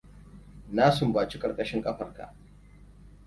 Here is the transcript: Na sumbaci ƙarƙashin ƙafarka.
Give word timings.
Na 0.69 0.91
sumbaci 0.91 1.39
ƙarƙashin 1.39 1.81
ƙafarka. 1.81 2.33